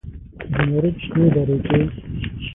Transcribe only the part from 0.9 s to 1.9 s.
شنې درې کې